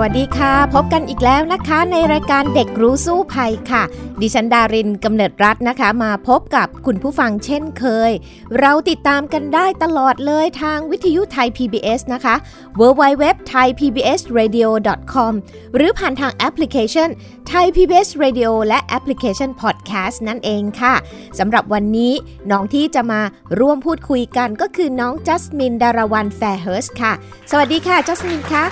[0.00, 3.82] วัสดีค่ะ พบกันอีกแล้วนะคะ ในรายการเด็กรู้สู้ภัยค่ะ
[4.20, 8.10] ดิฉันดารินกำเนิดรัตนะคะ มาพบกับคุณผู้ฟังเช่นเคย
[8.58, 12.34] เราติดตามกันได้ตลอดเลยทางวิทยุไทย PBS นะคะ
[12.80, 14.68] www thai pbs radio
[15.12, 15.32] com
[15.74, 17.08] หรือผ่านทางแอปพลิเคชัน
[17.52, 20.94] Thai PBS Radio และแอปพลิเคชัน Podcast นั่นเองค่ะ
[21.38, 22.12] สำหรับวันนี้
[22.50, 23.20] น้องที่จะมา
[23.60, 27.12] ร่วมพูดคุยกันก็คือน้องจัสมินดารวันแฟร์เฮิร์สค่ะ
[27.50, 28.64] สวัสดีค่ะจัสมินคะ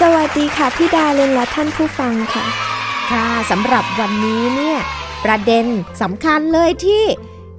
[0.00, 2.46] สวัสดีค่ะพี่ดาเลนและท่านผู้ฟังค่ะ
[3.10, 4.78] ค่ะสำหรับวันนี้เนี่ย
[5.24, 5.66] ประเด็น
[6.02, 7.04] สำคัญเลยที่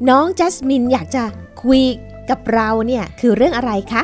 [0.10, 1.24] น้องจัสมินอยากจะ
[1.64, 1.82] คุย
[2.30, 4.02] กับเราเนี่ยคือเรื่องอะไรคะ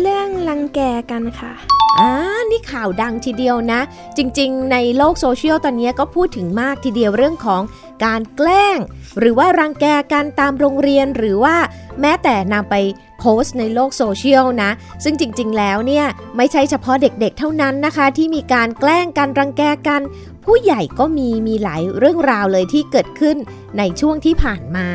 [0.00, 1.52] เรื่องลังแกกันค่ะ
[2.00, 2.10] อ่า
[2.50, 3.80] นี่ข่าวดังทีเดียวนะ
[4.16, 7.62] จริงๆ ในโลกโซเชียลตอนนี้ก็พูดถึงมากทีเดียวเรื่องของ
[8.04, 8.78] การแกล้ง
[9.18, 11.56] หรือว่ารังแกกันตามโรงเรียนหรือว่า
[12.00, 12.74] แม้แต่นำไป
[13.18, 14.70] โพสต์ในโลกโซเชียลนะ
[15.04, 16.06] ซึ่งจริง ๆ แล้วเนี่ย
[16.36, 20.02] ไม่ใช่เฉพาะเด็กๆ เท่านั้นนะคะ ที่มีการแกล้งกันรังแกกัน
[20.44, 23.36] ผู้ใหญ่ก็มีมีหลายเรื่องราวเลยที่เกิดขึ้น
[23.78, 24.88] ในช่วงที่ผ่านมา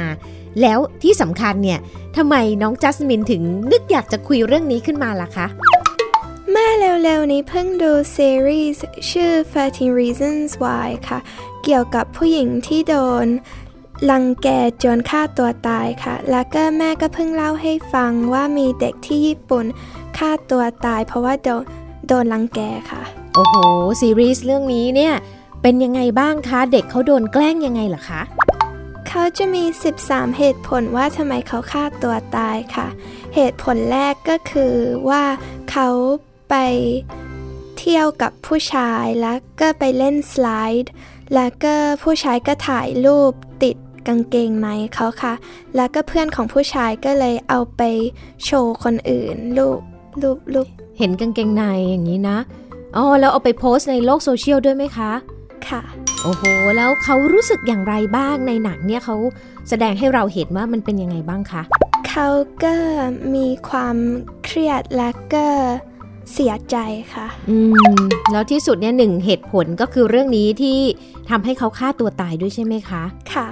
[0.62, 1.80] แล้วที่สำคัญเนี่ย
[2.18, 5.48] ทำไมน้องจัสมินถึงนึกอยากจะคุยเรื่องนี้ขึ้นมาล่ะคะ
[6.52, 6.72] เมื่อ
[7.04, 9.34] เร็วๆนี้เพิ่งดูซีรีส์ชื่อ
[9.68, 11.20] 13 Reasons Why ค่ะ
[11.66, 13.28] เกี่ยวกับผู้หญิงที่โดน
[14.10, 14.48] ลังแก
[14.84, 19.66] จนฆ่าตัวตายค่ะ แล้วก็แม่ก็เพิ่งเล่าให้ฟังว่ามีเด็กที่ญี่ปุ่น
[20.18, 21.64] ฆ่าตัวตาย เพราะว่าโดน
[22.08, 22.60] โดนลังแก
[22.92, 23.02] ค่ะ
[23.36, 23.56] โอ้โห
[24.02, 25.14] ซีรีส์เรื่องนี้เนี่ย
[25.62, 28.22] เป็นยังไงบ้างคะ เด็กเขาโดนแกล้งยังไงล่ะคะ
[29.08, 29.64] เขาจะมี
[30.02, 32.88] 13 เหตุผลว่าทำไมเขาฆ่าตัวตายค่ะ
[33.36, 34.76] เหตุผลแรกก็คือ
[35.10, 35.24] ว่า
[35.72, 35.88] เขา
[36.50, 36.56] ไป
[37.78, 40.48] เที่ยวกับผู้ชายแล้วก็ไปเล่นสไล
[40.84, 40.94] ด์
[41.34, 43.32] แล้วก็ผู้ชายก็ถ่ายรูป
[43.64, 43.76] ติด
[44.08, 45.34] กางเกงในเขาค่ะ
[45.76, 47.82] แล้วก็เพื่อนของผู้ชายก็เลยเอาไป
[48.46, 49.80] โชว์คนอื่นรูป
[50.22, 52.38] รูปรูปเห็นกางเกงในอย่างนี้นะ
[52.96, 55.12] อ๋อ แล้วเอาไปโพสในโลกโซเชียลด้วยไหมคะ
[55.68, 55.82] ค่ะ
[56.24, 56.44] โอ้โห
[56.78, 59.16] แล้วเขารู้สึกอย่างไรบ้างในหนังเนี่ยเขา
[59.70, 61.62] แสดงให้เราเห็นว่ามันเป็นยังไงบ้างคะ
[62.10, 62.28] เขา
[62.64, 62.76] ก็
[63.36, 63.98] มีความ
[64.46, 65.48] เครียดและก็
[66.34, 66.78] เสียใจ
[67.14, 67.58] ค่ะ อื
[67.98, 70.80] ม แล้วที่สุดเนี่ยหนึ่งเหตุผลก็คือเรื่องนี้ที่
[71.30, 73.04] ทำให้เขาฆ่าตัวตายด้วยใช่ไหมคะ
[73.34, 73.46] ค่ะ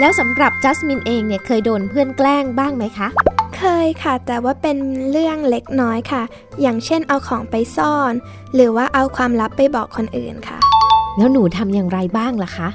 [0.00, 3.08] แล้วสำหรับจัสมินเองเนี่ยเคยโดนเพื่อนแกล้งบ้างไหมคะ
[3.56, 4.76] เคยค่ะ แต่ว่าเป็น
[5.10, 6.22] เรื่องเล็กน้อยค่ะ
[6.60, 8.12] อย่างเช่นเอาของไปซ่อน
[8.54, 10.58] หรือว่าเอาความลับไปบอกคนอื่นค่ะ
[11.16, 12.68] แล้วหนูทำอย่างไรบ้างล่ะคะ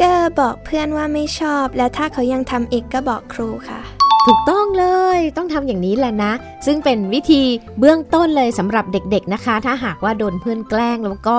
[0.00, 3.80] ก็บอกเพื่อนว่าไม่ชอบ และถ้าเขายังทำอีกก็บอกครูค่ะ
[4.26, 4.86] ถูกต้องเล
[5.16, 6.32] ยต้องทำอย่างนี้แหละนะ
[6.66, 7.42] ซึ่งเป็นวิธี
[7.78, 11.38] เบื้องต้นเลยสำหรับเด็กๆนะคะ ถ้าหากว่าโดนเพื่อนแกล้งแล้วก็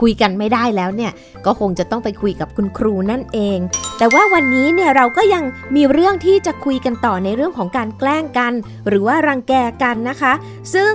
[0.00, 1.12] คุยกันไม่ได้แล้วเนี่ย
[1.46, 3.58] ก็คงจะต้องไปคุยกับคุณครูนั่นเอง
[3.98, 5.44] แต่ว่าวันนี้เนี่ยเราก็ยัง
[5.76, 8.52] มีเรื่องที่จะคุยกันต่อในเรื่องของการแกล้งกัน
[8.88, 10.32] หรือว่ารังแกกันนะคะ
[10.74, 10.92] ซึ่ง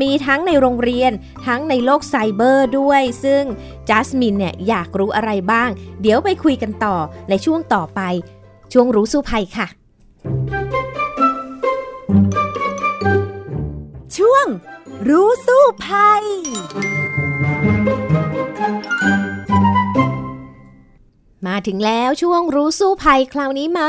[0.00, 1.12] มีทั้งในโรงเรียน
[1.46, 3.42] ทั้งในโลกไซเบอร์ด้วย ซึ่ง
[3.88, 5.68] จัสมินเนี่ยอยากรู้อะไรบ้าง
[6.02, 6.96] เดี๋ยวไปคุยกันต่อ
[7.28, 8.00] ในช่วงต่อไป
[8.72, 9.66] ช่วงรู้สู้ภัยค่ะ
[14.16, 14.46] ช่วง
[15.08, 16.24] รู้สู้ภัย
[21.48, 23.88] มาถึงแล้วช่วงรู้สู้ภัยคราวนี้มา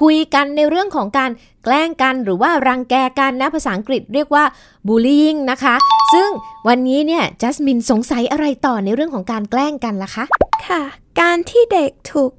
[0.00, 1.30] คุยกันในเรื่องของการ
[1.64, 4.44] แกล้งกันหรือว่ารังแกกันนะภาษาอังกฤษเรียกว่า
[4.86, 5.74] บูลลี่งนะคะ
[6.14, 6.28] ซึ่ง
[6.68, 10.24] วันนี้เนี่ยจัสมินสงสัยอะไรต่อในเรื่องของการแกล้งกันล่ะคะ
[10.66, 10.82] ค่ะ
[11.20, 12.32] การที่เด็กถูก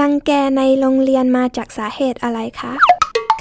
[0.00, 2.72] รังแกในโรงเรียนมาจากสาเหตุอะไรคะ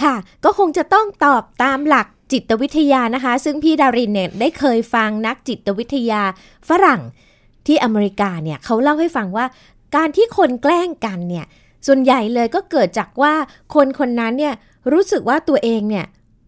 [0.04, 6.22] ค่ะ ก็คงจะต้องตอบตามหลักจิตวิทยานะคะ ซึ่งพี่ดารินเนี่ยได้เคยฟังนักจิตวิทยา
[6.70, 7.02] ฝรั่ง
[7.68, 9.46] ที่อเมริกาเนี่ยเขาเล่าให้ฟังว่า
[9.96, 11.46] การที่คนแกล้งกันเนี่ย
[11.88, 13.34] ส่วนใหญ่เลยก็เกิดจากว่า
[13.76, 14.54] คนคนนั้นเนี่ย
[14.92, 16.06] รู้สึกว่าตัวเองเนี่ย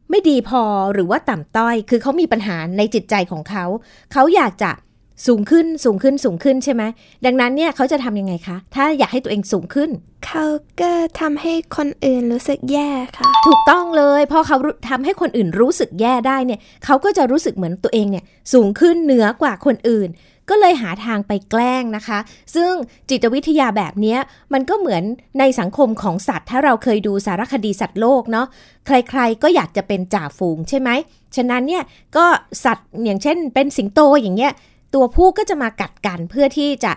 [0.09, 0.63] ไม่ดีพอ
[0.93, 3.65] หรือว่าต่ำต้อย คือเขามีปัญหาในจิตใจของเขา
[4.13, 4.71] เขาอยากจะ
[5.27, 6.83] สูงขึ้นสูงขึ้นสูงขึ้นใช่ไหม
[7.25, 9.89] ดังนั้นเนี่ยเขาจะทำยังไงคะ ถ้าอยากให้ตัวเองสูงขึ้น
[10.25, 10.45] เขา
[10.81, 14.57] ก็ทำให้คนอื่นรู้สึกแย่ค่ะ ถูกต้องเลยพอเขา
[14.89, 18.23] ทำให้คนอื่นรู้สึกแย่ได้เนี่ยเขาก็จะรู้สึกเหมือนตัวเองเนี่ย
[18.53, 20.09] สูงขึ้นเหนือกว่าคนอื่น
[20.51, 22.19] ก็เลยหาทางไปแกล้งนะคะ
[22.55, 22.71] ซึ่ง
[23.09, 24.17] จิตวิทยาแบบนี้
[24.53, 25.03] มันก็เหมือน
[25.39, 28.47] ในสังคมของสัตว์ ถ้าเราเคยดูสารคดีสัตว์โลกเนาะ
[28.85, 30.89] ใครๆก็อยากจะเป็นจ่าฝูงใช่ไหม
[31.35, 31.83] ฉะนั้นเนี่ย
[32.17, 32.25] ก็
[32.65, 34.51] สัตว์อย่างเช่น เป็นสิงโตอย่างเงี้ย
[34.93, 36.91] ตัวผู้ก็จะมากัดกันเพื่อที่จะ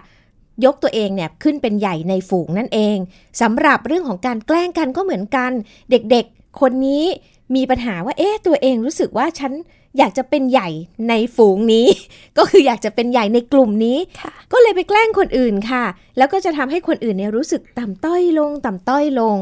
[0.64, 2.96] ยกตัวเองเนี่ยขึ้นเป็นใหญ่ในฝูงนั่นเอง
[3.40, 5.50] สำหรับเรื่องของการแกล้งกันก็เหมือนกัน
[5.90, 7.04] เด็กๆ คนนี้
[7.54, 9.52] มีปัญหาว่าเอ๊ะตัวเองรู้สึกว่าฉัน
[9.98, 10.68] อยากจะเป็นใหญ่
[11.08, 11.86] ในฝูงนี้
[12.38, 15.84] ก็คืออยากจะเป็นใหญ่ในกลุ่มนี้ค่ะก็เลยไปแกล้งคนอื่นค่ะ
[16.18, 19.38] แล้วก็จะทำให้คนอื่นเนี่ยรู้สึกต่ำต้อยลง ต่ำต้อยลง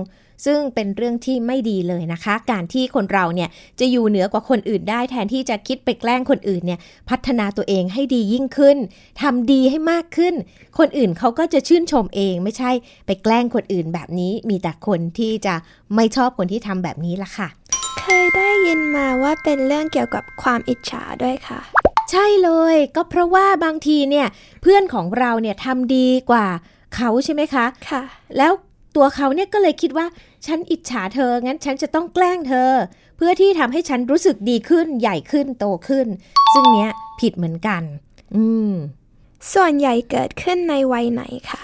[0.47, 3.49] ซึ่งเป็นเรื่องที่ไม่ดีเลยนะคะ การที่คนเราเนี่ย
[3.81, 8.79] จะอยู่เหนือกว่าคนอื่นได้ แทนที่จะคิดไปแกล้งคนอื่นเนี่ยพัฒนาตัวเองให้ดียิ่งขึ้น
[9.23, 10.35] ทำดีให้มากขึ้น
[10.79, 12.71] คนอื่นเขาก็จะชื่นชมเองไม่ใช่
[13.07, 15.55] ไปแกล้งคนอื่นแบบนี้ มีแต่คนที่จะ
[15.95, 17.49] ไม่ชอบคนที่ทำแบบนี้ละค่ะ
[18.01, 21.61] เคยได้ยินมาว่าเป็นเรื่องเกี่ยวกับความอิจฉาด้วยค่ะ
[22.11, 24.27] ใช่เลย ก็เพราะว่าบางทีเนี่ย
[24.63, 26.47] เพื่อนของเราเนี่ยทำดีกว่า
[26.97, 28.03] เขาใช่ไหมคะ ค่ะ
[28.39, 28.53] แล้ว
[28.97, 30.07] ตัวเขาเนี่ยก็เลยคิดว่า
[30.47, 32.71] ฉันอิจฉาเธอ งั้นฉันจะต้องแกล้งเธอ
[33.17, 36.07] เพื่อที่ทำให้ฉันรู้สึกดีขึ้นใหญ่ขึ้นโตขึ้น
[36.53, 36.91] ซึ่งเนี้ย
[37.21, 37.83] ผิดเหมือนกัน
[38.35, 38.73] อืม
[39.55, 41.63] ส่วนใหญ่เกิดขึ้นในวัยไหนคะ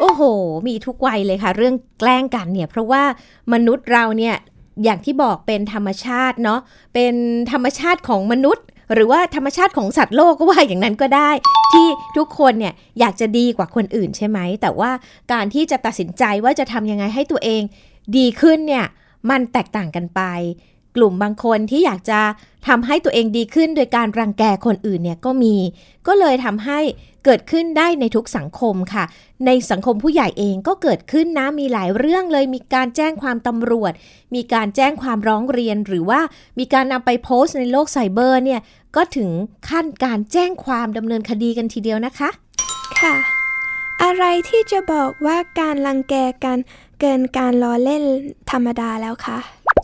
[0.00, 0.22] โอ้โห
[0.68, 3.02] มีทุกวัยเลยค่ะ เรื่องแกล้งกันเนี่ย เพราะว่า
[3.52, 4.36] มนุษย์เราเนี่ย
[4.84, 6.60] อย่างที่บอกเป็นธรรมชาติเนาะ
[6.94, 7.14] เป็น
[7.52, 11.30] ธรรมชาติของมนุษย์ หรือว่าธรรมชาติของสัตว์โลกก็ว่าอย่างนั้นก็ได้
[11.72, 11.86] ที่
[12.16, 14.90] ทุกคนเนี่ยอยากจะดีกว่าคนอื่นใช่ไหม แต่ว่า
[15.32, 17.62] การที่จะตัดสินใจว่าจะทำยังไงให้ตัวเอง
[18.16, 18.86] ดีขึ้นเนี่ย
[19.30, 20.20] มันแตกต่างกันไป
[20.96, 22.20] กลุ่มบางคนที่อยากจะ
[22.68, 25.54] ทำให้ตัวเองดีขึ้นโดยการรังแกคนอื่นเนี่ยก็มี
[26.06, 26.80] ก็เลยทำให้
[27.24, 29.04] เกิดขึ้นได้ในทุกสังคมค่ะ
[29.46, 33.92] ในสังคมผู้ใหญ่เองก็เกิดขึ้นนะมีหลายเรื่องเลย มีการแจ้งความตำรวจ
[34.34, 36.20] มีการแจ้งความร้องเรียนหรือว่า
[36.58, 38.60] มีการนำไปโพสต์ในโลกไซเบอร์เนี่ย
[38.96, 39.30] ก็ถึง
[39.68, 42.30] ขั้นการแจ้งความดำเนินคดีกันทีเดียวนะคะ
[43.00, 43.14] ค่ะ
[44.02, 46.14] อะไรที่จะบอกว่าการรังแก
[46.44, 46.58] กัน
[47.00, 48.02] เกินการล้อเล่น
[48.50, 49.38] ธรรมดาแล้วคะ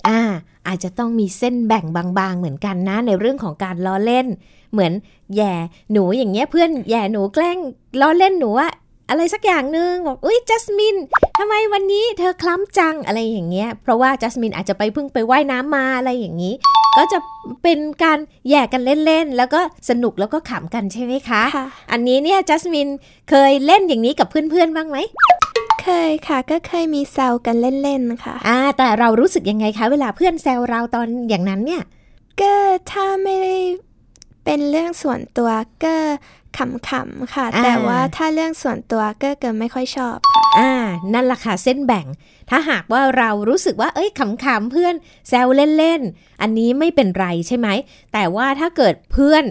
[0.09, 0.21] อ่า
[0.67, 4.27] อาจจะต้องมีเส้นแบ่งบางๆ เหมือนกันนะ ในเรื่องของการล้อเล่น
[4.73, 4.93] เหมือน
[5.37, 5.53] แย่
[5.93, 7.59] หนูอย่างเงี้ยเพื่อนแย่หนูแกล้ง
[8.01, 8.69] ล้อเล่นหนูว่า
[9.11, 10.97] อะไรสักอย่างหนึ่งบอกอุ้ยจัสมิน
[11.39, 16.55] ทำไมวันนี้เธอคล้ำจังอะไรอย่างเงี้ย เพราะว่าจัสมินอาจจะไปเพิ่งไปว่ายน้ำมาอะไรอย่างนี้
[16.97, 17.19] ก็จะ
[17.63, 18.19] เป็นการ
[18.49, 22.89] แย่กันเล่นๆ แล้วก็สนุกแล้วก็ขำกันใช่ไหมคะค่ะอันนี้เนี่ยจัสมิน
[23.31, 24.99] เคยเล่นอย่างนี้กับเพื่อนๆบ้างไหม
[25.81, 31.83] เคยค่ะ ก็เคยมีแซวกันเล่นๆค่ะ อ่า แต่เรารู้สึกยังไงคะ เวลาเพื่อนแซวเราตอนอย่างนั้นเนี่ย
[32.41, 32.55] ก็
[32.91, 33.57] ถ้าไม่ได้
[34.45, 35.51] เป็นเรื่องส่วนตัว
[35.85, 35.95] ก็
[36.57, 40.73] ขำๆค่ะอ่าแต่ว่าถ้าเรื่องส่วนตัวก็เกิดไม่ค่อยชอบค่ะ อ่า
[41.13, 42.07] นั่นล่ะค่ะเส้นแบ่ง
[42.51, 44.95] ถ้าหากว่าเรารู้สึกว่า เอ้ยขำๆเพื่อน
[45.29, 45.47] แซว
[45.79, 47.69] เล่นๆ อันนี้ไม่เป็นไรใช่ไหม
[48.13, 49.45] แต่ว่าถ้าเกิดเพื่อน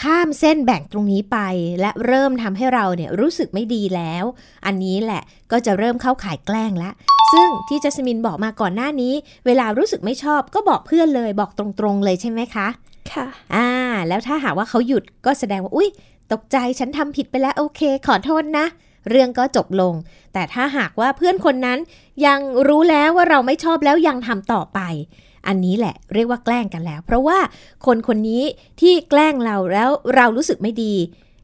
[0.00, 1.38] ข้ามเส้นแบ่งตรงนี้ไป
[1.80, 4.24] และเริ่มทำให้เราเนี่ยรู้สึกไม่ดีแล้ว
[4.66, 6.94] อันนี้แหละก็จะเริ่มเข้าข่ายแกล้งแล้ว
[7.32, 9.14] ซึ่งที่จัสมินบอกมาก่อนหน้านี้
[9.46, 12.66] เวลารู้สึกไม่ชอบก็บอกเพื่อนเลยบอกตรงๆเลยใช่ไหมคะ
[13.12, 13.68] ค่ะ อ่า
[14.08, 15.88] แล้วถ้าหากว่าเขาหยุดก็แสดงว่าอุ๊ย
[16.32, 18.66] ตกใจฉันทำผิดไปแล้วโอเค ขอโทษนะ
[19.10, 19.94] เรื่องก็จบลง
[20.32, 21.78] แต่ถ้าหากว่าเพื่อนคนนั้น
[22.26, 24.80] ยังรู้แล้วว่าเราไม่ชอบแล้วยังทำต่อไป
[25.48, 27.38] อันนี้แหละเรียกว่าแกล้งกันแล้ว เพราะว่า
[27.86, 28.42] คนคนนี้
[28.80, 30.94] ที่แกล้งเราแล้วเรารู้สึกไม่ดี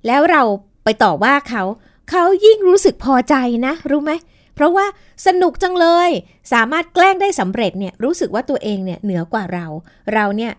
[0.07, 0.43] แล้วเรา
[0.85, 1.63] ไปต่อว่าเขา
[2.11, 3.35] เขายิ่งรู้สึกพอใจ
[3.67, 4.13] นะ รู้ไหม
[4.55, 4.87] เพราะว่า
[5.27, 6.11] สนุกจังเลย
[6.53, 9.67] สามารถแกล้งได้สำเร็จเนี่ยรู้สึกว่าตัวเองเนี่ยเหนือกว่าเรา
[10.15, 10.53] เราเนี่ย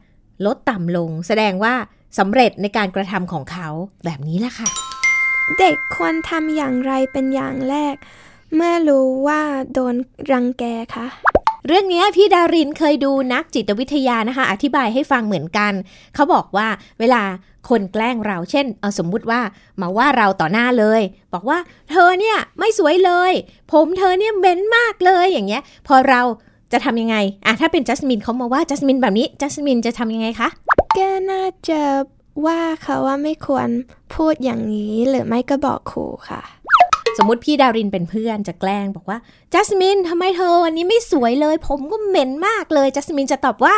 [0.45, 1.73] ลดต่ำลง แสดงว่า
[2.19, 3.67] สำเร็จในการกระทำของเขา
[4.05, 4.69] แบบนี้แหละค่ะ
[5.59, 7.95] เด็กควรทำอย่างไรเป็นอย่างแรก
[8.55, 9.41] เมื่อรู้ว่า
[9.73, 9.95] โดน
[10.31, 10.63] รังแก
[10.95, 11.07] คะ
[11.67, 15.73] เรื่องนี้พี่ดารินเคยดูนักจิตวิทยานะคะ อธิบายให้ฟังเหมือนกัน
[16.15, 16.67] เขาบอกว่า
[16.99, 17.23] เวลา
[17.69, 19.41] คนแกล้งเราเช่นเอาสมมุติว่า
[19.81, 21.01] มาว่าเราต่อหน้าเลย
[21.33, 21.57] บอกว่า
[21.91, 23.31] เธอเนี่ยไม่สวยเลย
[23.71, 26.21] ผมเธอเนี่ยเบ้นมากเลยอย่างเงี้ย พอเรา
[26.71, 30.49] จะทำยังไงอะถ้าเป็นจัสมินเขามาว่าจัสมินแบบนี้จัสมินจะทำยังไงคะ
[30.97, 31.81] ก็น่าจะ
[32.45, 33.67] ว่าเขาว่าไม่ควร
[34.15, 36.41] พูดอย่างนี้หรือไม่ก็บอกครูค่ะ
[37.17, 39.17] สมมติพี่ดารินเป็นเพื่อนจะแกล้งบอกว่า
[39.53, 43.75] จัสมินทำไมเธอวันนี้ไม่สวยเลย ผมก็เหม็นมากเลยจัสมินจะตอบว่า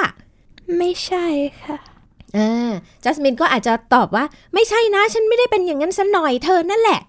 [0.77, 1.25] ไม่ใช่
[1.61, 1.77] ค่ะ
[2.37, 2.71] อ่า
[3.03, 6.99] จัสมินก็อาจจะตอบว่า ไม่ใช่นะ ฉันไม่ได้เป็นอย่างนั้นซะหน่อยเธอนั่นแหละ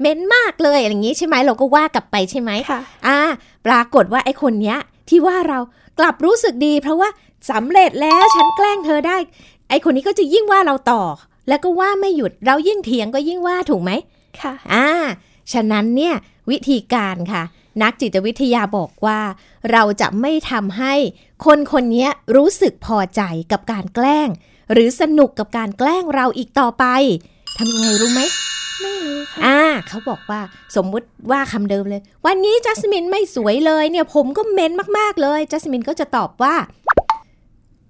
[0.00, 3.18] เหม็นมากเลยอะไรอย่างนี้ใช่ไหมเราก็ว่ากลับไปใช่ไหมค่ะอ่า
[3.66, 5.58] ปรากฏว่าไอ้คนเนี้ย ที่ว่าเรา
[5.98, 7.08] กลับรู้สึกดี เพราะว่า
[7.50, 9.16] สำเร็จแล้วฉันแกล้งเธอได้
[9.68, 11.02] ไอ้คนนี้ก็จะยิ่งว่าเราต่อ
[11.48, 13.90] แล้วก็ว่าไม่หยุดเรายิ่งเถียงก็ยิ่งว่าถูกไหม
[14.40, 14.86] ค่ะ อ่า
[15.52, 16.14] ฉะนั้นเนี่ย
[16.50, 17.42] วิธีการค่ะ
[17.82, 19.20] นักจิตวิทยาบอกว่า
[19.72, 20.94] เราจะไม่ทำให้
[21.44, 23.22] คนคนนี้รู้สึกพอใจ
[23.52, 24.28] กับการแกล้ง
[24.72, 26.84] หรือสนุกกับการแกล้งเราอีกต่อไป
[27.56, 28.20] ทำยังไงรู้ไหม
[28.80, 30.40] ไม่รู้ค่ะอ่าเขาบอกว่า
[30.76, 36.54] สมมุติว่าคำเดิมเลย วันนี้จัสมินไม่สวยเลยเนี่ยผมก็เม้นมากๆเลยจัสมินก็จะตอบว่า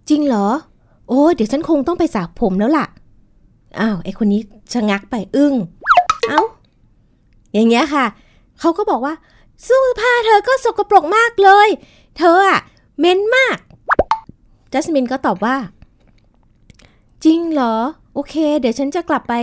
[0.09, 0.49] จริงเหรอ
[1.09, 2.87] โอ้เดี๋ยวฉันคงต้องไปสระผมแล้วล่ะ
[3.81, 4.41] อ้าวไอคนนี้
[4.73, 5.55] ชะงักไปอึ้ง
[6.29, 6.43] เอ้า
[7.55, 8.07] อย่างเงี้ยค่ะ
[8.61, 9.15] เขาก็บอกว่า
[9.65, 11.69] เสื้อผ้าเธอก็สกปรกมากเลย
[12.19, 12.61] เธออะ
[13.01, 13.57] เม็นมาก
[14.73, 15.57] จัสมินก็ตอบว่า
[17.25, 17.75] จริงเหรอ
[18.15, 19.35] โอเค เดี๋ยวฉันจะกลับไป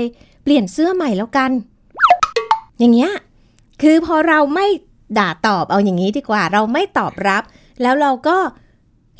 [0.44, 1.52] เปลี่ยนเสื้อใหม่แล้วกัน
[2.80, 3.12] อย่างเงี้ย
[3.82, 4.68] คือพอเราไม่
[5.18, 7.44] ด่าตอบเอาอย่างนี้ดีกว่า เราไม่ตอบรับ
[7.82, 8.38] แล้วเราก็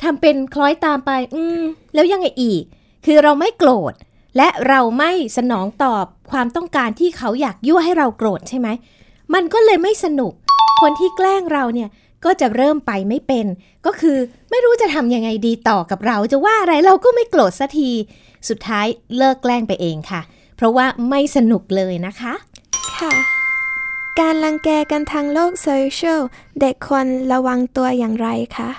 [0.02, 1.60] ทำเป็นคล้อยตามไป อืม
[1.94, 2.62] แล้วยังไงอีก
[3.06, 3.92] คือเราไม่โกรธ
[4.36, 8.68] และเราไม่สนองตอบความต้องการที่เขาอยากยั่วให้เราโกรธใช่ไหม
[9.34, 10.32] มันก็เลยไม่สนุก
[10.80, 11.88] คนที่แกล้งเราเนี่ย
[12.24, 13.46] ก็จะเริ่มไปไม่เป็น
[13.86, 14.16] ก็คือ
[14.50, 17.90] ไม่รู้จะทำยังไงดีต่อกับเรา จะว่าอะไรเราก็ไม่โกรธสักที
[18.48, 18.86] สุดท้าย
[19.16, 20.20] เลิกแกล้งไปเองค่ะ
[20.56, 22.32] เพราะว่าไม่สนุกเลยนะคะ
[22.98, 23.12] ค่ะ
[24.20, 26.20] การรังแกกันทางโลกโซเชียล
[26.60, 28.70] เด็กควรระวังตัวอย่างไรคะ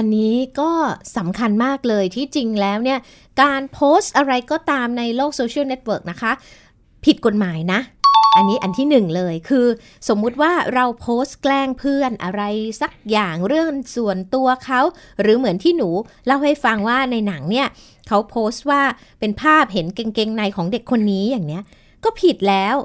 [0.00, 0.70] อันนี้ก็
[1.16, 2.98] สำคัญมากเลยที่จริงแล้วเนี่ย
[3.42, 6.32] การโพสต์อะไรก็ตามในโลกโซเชียลเน็ตเวิร์กนะคะ
[7.04, 7.80] ผิดกฎหมายนะ
[8.36, 9.66] อันนี้อันที่หนึ่งเลยคือ
[10.08, 12.42] สมมุติว่าเราโพสต์แกล้งเพื่อนอะไร
[12.80, 14.80] สักอย่างเรื่องส่วนตัวเขา
[15.20, 15.88] หรือเหมือนที่หนู
[16.26, 17.68] เล่าให้ฟังว่าในหนังเนี่ย
[18.08, 18.82] เขาโพสต์ว่า
[19.20, 21.62] เป็นภาพเห็นกางเกงในของเด็กคนนี้อย่างเนี้ย
[22.04, 22.76] ก็ผิดแล้ว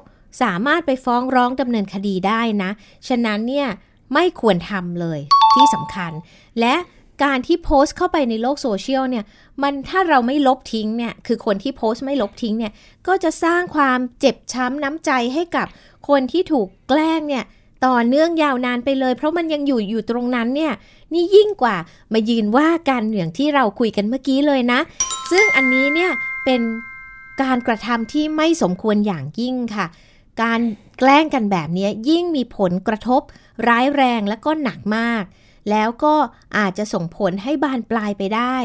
[0.41, 2.71] สามารถไปฟ้องร้องดำเนินคดีได้นะ
[3.07, 3.67] ฉะนั้นเนี่ย
[4.13, 5.19] ไม่ควรทำเลย
[5.55, 6.11] ที่สำคัญ
[6.59, 6.75] และ
[7.23, 9.25] การที่โพสต์เข้าไปในโลกโซเชียลเนี่ย
[9.63, 12.73] มันถ้าเราไม่ลบทิ้งเนี่ยคือคนที่โพสต์ไม่ลบทิ้งเนี่ย
[13.07, 15.67] ก็จะสร้างความเจ็บช้ำน้ำใจให้กับ
[16.07, 17.43] คนที่ถูกแกล้งเนี่ย
[17.85, 20.73] ต่อเนื่องยาวนานไปเลย เพราะมันยังอยู่อยู่ตรงนั้นเนี่ย
[21.13, 21.75] นี่ยิ่งกว่า
[22.13, 24.79] มายืนว่ากันอย่างที่เราคุยกันเมื่อกี้เลยนะ
[25.31, 26.11] ซึ่งอันนี้เนี่ย
[26.45, 26.61] เป็น
[27.41, 29.85] การกระทำที่ไม่สมควรอย่างยิ่งค่ะ
[30.41, 30.59] การ
[30.99, 33.21] แกล้งกันแบบนี้ยิ่งมีผลกระทบ
[33.67, 35.23] ร้ายแรงและก็หนักมาก
[35.71, 36.15] แล้วก็
[36.57, 38.57] อาจจะส่งผลให้บานปลายไปได้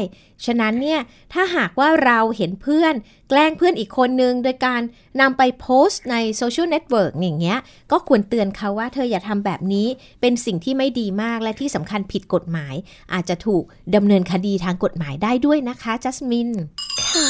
[0.45, 1.01] ฉะนั้นเนี่ย
[1.33, 2.93] ถ้าหากว่าเราเห็นเพื่อน
[3.29, 4.81] แกล้งเพื่อนอีกคนนึง โดยการ
[5.21, 7.59] นำไปโพสต์ในโซเชียลเน็ตเวิร์กอย่างเงี้ย
[7.91, 9.87] ก็ควรเตือนเขาว่าเธออย่าทำแบบนี้
[10.21, 12.75] เป็นสิ่งที่ไม่ดีมากและที่สำคัญผิดกฎหมาย
[13.13, 13.63] อาจจะถูก
[13.95, 16.49] ดำเนินคดีทางกฎหมายได้ด้วยนะคะจัสมิน
[17.07, 17.25] ค่ะ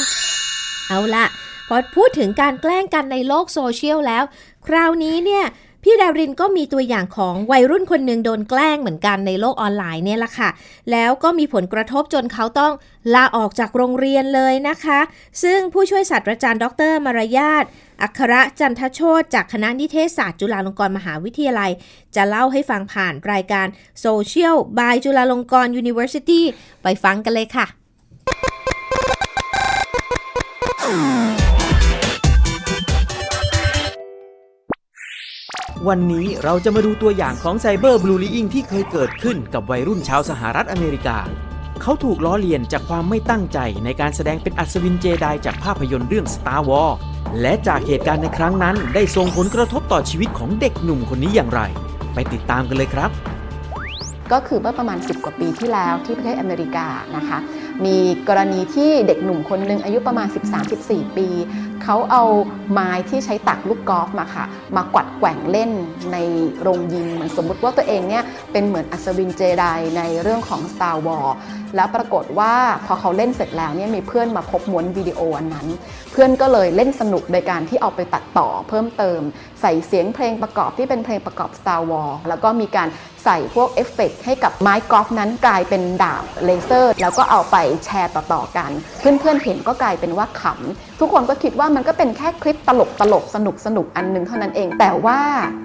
[0.88, 1.26] เอาละ
[1.68, 4.24] พอพูดถึงการแกล้งกันในโลกโซเชียลแล้ว
[4.66, 5.44] คราวนี้เนี่ย
[5.84, 10.50] พี่ดารินก็มีตัวอย่างของวัยรุ่นคนหนึ่งโดนแกล้งเหมือนกันในโลกออนไลน์เนี่ยแหละค่ะ
[10.90, 12.72] แล้วก็มีผลกระทบจนเขาต้อง
[13.14, 15.00] ลาออกจากโรงเรียนเลยนะคะ
[15.42, 17.64] ซึ่งผู้ช่วยศาสตราจารย์ ดรมารยาท
[18.02, 21.70] อัครจันทโชตจากคณะนิเทศศาสตร์จุฬาลงกรณ์มหาวิทยาลัย
[22.16, 23.66] จะเล่าให้ฟังผ่านรายการ
[24.04, 26.40] Social by จุฬาลงกรณ์ University
[26.82, 27.66] ไปฟังกันเลยค่ะ
[35.88, 41.18] วันนี้เราจะมาดูตัวอย่างของไซเบอร์บลูลีอิงที่เคยเกิดขึ้นกับวัยรุ่นชาวสหรัฐอเมริกา
[41.82, 46.94] เขาถูกล้อเลียนจากความไม่ตั้งใจในการแสดงเป็นอัศวินเจไดจากภาพยนตร์เรื่อง Star Wars
[47.40, 51.60] และจากเหตุการณ์ในครั้งนั้น ได้ส่งผลกระทบต่อชีวิตของเด็กหนุ่มคนนี้อย่างไร
[52.14, 53.10] ไปติดตามกันเลยครับ
[54.32, 57.38] ก็คือเมื่อประมาณ 10 กว่าปีที่แล้วที่ประเทศอเมริกานะคะ
[57.84, 57.96] มี
[58.28, 60.28] กรณีที่เด็กหนุ่มคนหนึ่งอายุประมาณ
[60.72, 61.28] 13-14 ปี
[61.84, 62.24] เขาเอา
[62.72, 64.44] ไม้ที่ใช้ตักลูกกอล์ฟมาค่ะ
[64.76, 65.70] มากวัดแกว่งเล่น
[66.12, 66.16] ใน
[66.62, 69.64] โรงยิมเหมือนสมมติว่าตัวเองเนี่ยเป็นเหมือนอัศวินเจได
[69.96, 71.34] ในเรื่องของ Star Wars
[71.76, 72.54] แล้วปรากฏว่า
[72.86, 75.66] พอเขาเล่นเสร็จแล้วเนี่ยมีเพื่อนมาพบม้วนวิดีโออันนั้น
[76.12, 79.20] เพื่อนก็เลยเล่นสนุกโดยการที่เอาไปตัดต่อเพิ่มเติม
[79.60, 82.88] ใส่เสียงเพลงประกอบที่เป็นเพลงประกอบ Star Wars แล้วก็มีการ
[83.24, 95.18] ใส่พวกเอฟเฟกต์ให้กับไม้กอล์ฟนั้นกลายเป็นดาบเลเซอร์ แล้วก็เอาไปแชร์ต่อๆกัน เพื่อนๆเห็นก็กลายเป็นว่าขำ ทุกคนก็คิดว่ามันก็เป็นแค่คลิปตลกตลกสนุกสนุกอันหนึงเท่านั้นเอง แต่ว่า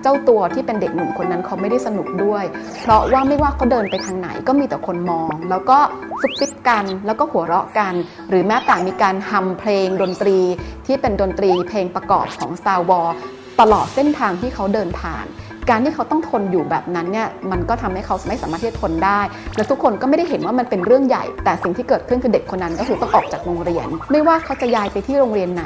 [0.04, 2.44] เจ้าตัวที่เป็นเด็กหนุ่มคนนั้นเขาไม่ได้สนุกด้วย
[2.84, 5.78] เพราะว่าไม่ว่าเขาเดินไปทางไหนก็มีแต่คนมอง แล้วก็
[6.22, 7.94] ซุบซิบกัน แล้วก็หัวเราะกัน
[8.30, 10.38] หรือแม้แต่มีการฮัมเพลงดนตรี
[10.86, 13.16] ที่เป็นดนตรีเพลงประกอบของ Star Wars
[13.60, 15.26] ตลอดเส้นทางที่เขาเดินผ่าน
[15.70, 19.20] การที่เขาต้องทนอยู่แบบนั้นเนี่ยมันก็ทำให้เขาไม่สามารถที่จะทนได้
[19.56, 25.66] และทุกคนก็ไม่ได้เห็นว่ามันเป็นเรื่องใหญ่ แต่สิ่งที่เกิดขึ้นคือเด็กคนนั้นก็คือต้องออกจากโรงเรียน ไม่ว่าเขาจะย้ายไปที่โรงเรียนไหน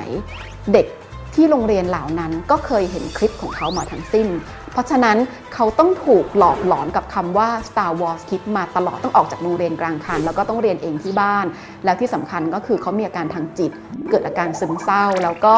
[0.74, 0.88] เด็ก
[1.36, 4.28] ที่โรงเรียนเหล่านั้นก็เคยเห็นคลิปของเขามาทั้งสิ้น
[4.72, 5.18] เพราะฉะนั้น
[5.54, 11.46] เขาต้องถูกหลอกหลอนกับคำว่า Star Wars คิดมาตลอดต้องออกจากโรงเรียนกลางคัน แล้วก็ต้องเรียนเองที่บ้าน
[11.86, 13.72] แล้วที่สำคัญก็คือเขามีอาการทางจิต
[14.10, 15.56] เกิดอาการซึมเศร้า แล้วก็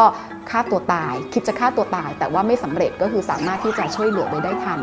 [0.50, 4.80] ฆ่าตัวตาย คิดจะฆ่าตัวตาย แต่ว่าไม่สำเร็จก็คือสามารถที่จะช่วยเหลือไว้ได้ทัน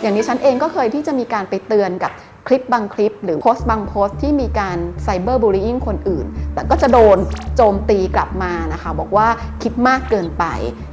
[0.00, 2.12] อย่างนี้ฉันเองก็เคยที่จะมีการไปเตือนกับ
[2.48, 7.18] คลิปบางคลิป หรือโพสต์บางโพสต์ที่มีการไซเบอร์บูล y ิ n งคนอื่น แต่ก็จะโดน
[7.56, 9.28] โจมตีกลับมานะคะ บอกว่า
[9.62, 10.44] คิดมากเกินไป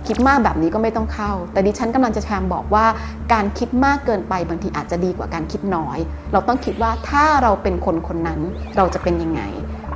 [0.07, 2.85] คิดมากแบบนี้ก็ไม่ต้องเข้า แต่ดิฉันกำลังจะแชร์บอกว่า
[3.33, 5.97] การคิดมากเกินไปบางทีอาจจะดีกว่าการคิดน้อย
[6.33, 8.39] เราต้องคิดว่าถ้าเราเป็นคนคนนั้น
[8.77, 9.41] เราจะเป็นยังไง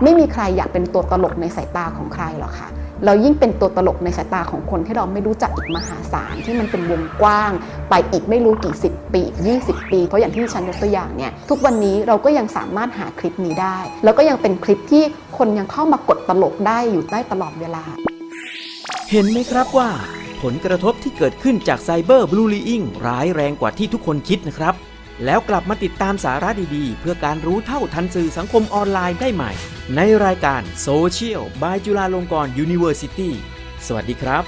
[0.03, 2.69] ไม่มีใครอยากเป็นตัวตลกในสายตาของใครหรอกค่ะ
[3.05, 7.51] เรายิ่งเป็นตัวตลกในสายตาของคนที่เราไม่รู้จักอีกมหาศาลที่มันเป็นวงกว้าง
[7.89, 15.03] ไปอีกไม่รู้กี่สิบปียี่สิบปี เพราะอย่างที่ฉันยกตัวอย่างเนี่ยทุกวันนี้เราก็ยังสามารถหาคลิปนี้ได้ แล้วก็ยังเป็นคลิปที่
[15.37, 17.83] คนยังเข้ามากดตลกได้อยู่ได้ตลอดเวลา
[19.11, 19.89] เห็นไหมครับว่า
[20.41, 24.73] ผลกระทบที่เกิดขึ้นจาก cyberbullying ร้ายแรงกว่าที่ทุกคนคิดนะครับ
[25.25, 29.51] แล้วกลับมาติดตามสาระดีๆ เพื่อการรู้เท่าทันสื่อสังคมออนไลน์ได้ใหม่
[29.95, 33.33] ในรายการ Social by Chulalongkorn University
[33.85, 34.43] สวัสดีครับ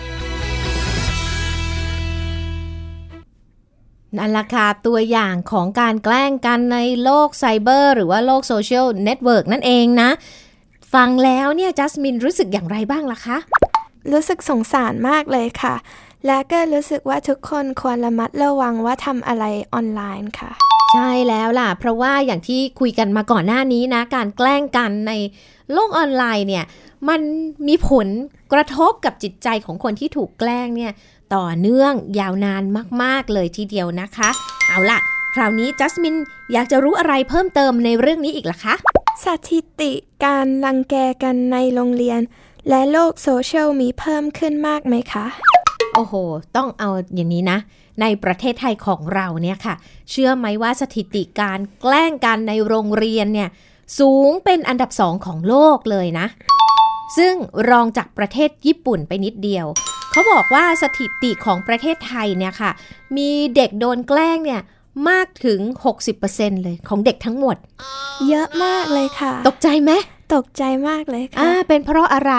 [4.18, 10.10] นั่นละค่ะตัวอย่างของการแกล้งกันในโลกไซเบอร์หรือว่าโลกโซเชียลเน็ตเวิร์กนั่นเองนะ
[10.94, 13.38] ฟังแล้วเนี่ยจัสมินรู้สึกอย่างไรบ้างล่ะคะ
[14.12, 15.76] รู้สึกสงสารมากเลยค่ะ
[16.28, 20.52] และก็รู้สึกว่าทุกคนควรระมัดระวังว่าทำอะไรออนไลน์ค่ะ
[20.94, 25.14] ใช่แล้วล่ะ เพราะว่าอย่างที่คุยกันมาก่อนหน้านี้นะ การแกล้งกันใน
[25.74, 26.66] โลกออนไลน์เนี่ย
[27.10, 27.22] มัน
[27.68, 28.08] มีผล
[28.54, 30.92] กระทบกับจิตใจของคนที่ถูกแกล้งเนี่ย
[31.36, 32.64] ต่อเนื่องยาวนาน
[33.02, 34.30] มาก ๆ เลยทีเดียวนะคะ
[34.68, 35.00] เอาล่ะ
[35.36, 36.16] คราวนี้จัสมิน
[36.54, 38.76] อยากจะรู้อะไรเพิ่มเติมในเรื่องนี้อีกล่ะคะ
[39.26, 39.92] สถิติ
[40.26, 42.22] การรังแกกันในโรงเรียน
[42.70, 45.26] และโลกโซเชียลมีเพิ่มขึ้นมากไหมคะ
[45.96, 46.14] โอ้โห
[46.56, 47.60] ต้องเอาอย่างนี้นะ
[48.02, 49.76] ในประเทศไทยของเราเนี่ยค่ะ
[50.10, 53.50] เชื่อไหมว่าสถิติการแกล้งกันในโรงเรียนเนี่ย
[54.00, 56.28] สูงเป็นอันดับสองของโลกเลยนะ
[57.18, 57.34] ซึ่ง
[57.70, 59.66] รองจากประเทศญี่ปุ่นไปนิดเดียว
[60.12, 62.72] เขาบอกว่าสถิติของประเทศไทยเนี่ยค่ะ
[63.18, 64.62] มีเด็กโดนแกล้งเนี่ย
[65.10, 65.60] มากถึง
[66.12, 67.56] 60%เลยของเด็กทั้งหมด
[68.30, 69.92] เยอะมากเลยค่ะ ตกใจไหม
[70.34, 72.34] ตกใจมากเลยอ่าค่ะเป็นเพราะอะไร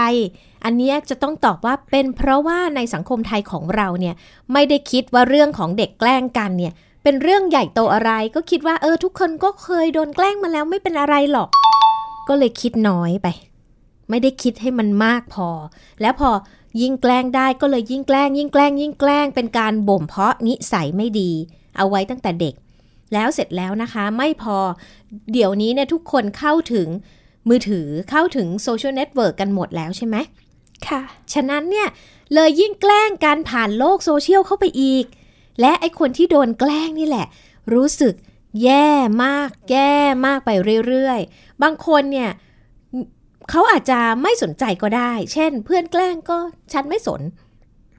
[0.64, 4.14] อันเนี้ยจะต้องตอบว่าเป็นเพราะว่าในสังคมไทยของเราเนี่ย
[4.52, 6.72] ไม่ได้คิดว่าเรื่องของเด็กแกล้งกันเนี่ย
[7.02, 11.48] เป็นเรื่องใหญ่โตอะไร ก็คิดว่าเออทุกคนก็เคยโดนแกล้งมาแล้วไม่เป็นอะไรหรอก
[12.28, 13.28] ก็เลยคิดน้อยไป
[14.10, 15.48] ไม่ได้คิดให้มันมากพอ
[16.00, 16.30] แล้วพอ
[16.80, 21.30] ยิ่งแกล้งได้ก็เลยยิ่งแกล้ง ยิ่งแกล้ง ยิ่งแกล้งเป็นการบ่มเพาะนิสัยไม่ดี
[21.76, 22.54] เอาไว้ตั้งแต่เด็ก
[23.14, 24.56] แล้วเสร็จแล้วนะคะไม่พอ
[25.32, 26.88] เดี๋ยวนี้เนี่ยทุกคนเข้าถึง
[27.48, 30.16] มือถือเข้าถึงโซเชียลเน็ตเวิร์กกันหมดแล้วใช่ไหม
[30.86, 31.00] ค่ะ
[31.32, 31.88] ฉะนั้นเนี่ย
[32.34, 35.04] เลยยิ่งแกล้งการผ่านโลกโซเชียลเข้าไปอีก
[35.60, 37.26] และไอคนที่โดนแกล้งนี่แหละ
[37.74, 38.14] รู้สึก
[38.62, 38.88] แย่
[39.24, 39.92] มาก แย่
[40.26, 40.50] มากไป
[40.86, 42.30] เรื่อยๆ บางคนเนี่ย
[43.50, 46.38] เขาอาจจะไม่สนใจก็ได้ เช่น เพื่อนแกล้งก็
[46.72, 47.20] ฉันไม่สน